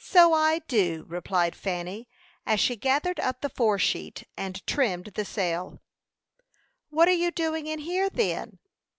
[0.00, 2.08] "So I do," replied Fanny,
[2.46, 5.80] as she gathered up the fore sheet, and trimmed the sail.
[6.88, 8.58] "What are you doing in here, then?"